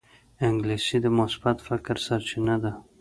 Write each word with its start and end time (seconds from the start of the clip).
انګلیسي 0.47 0.97
د 1.03 1.07
مثبت 1.17 1.57
فکر 1.67 1.95
سرچینه 2.05 2.55
ده 2.63 2.71